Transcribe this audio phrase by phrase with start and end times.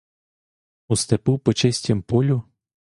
[0.87, 2.43] У степу по чистім полю?